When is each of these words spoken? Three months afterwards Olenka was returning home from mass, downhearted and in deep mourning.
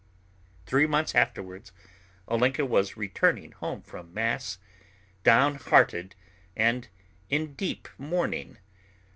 Three 0.65 0.87
months 0.87 1.13
afterwards 1.13 1.71
Olenka 2.27 2.65
was 2.65 2.97
returning 2.97 3.51
home 3.51 3.83
from 3.83 4.11
mass, 4.11 4.57
downhearted 5.23 6.15
and 6.55 6.87
in 7.29 7.53
deep 7.53 7.87
mourning. 7.99 8.57